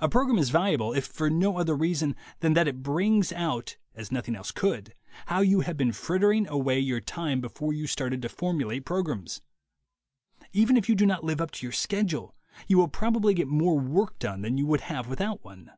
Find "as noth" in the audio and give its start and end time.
3.94-4.26